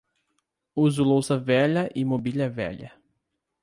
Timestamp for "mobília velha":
2.03-2.91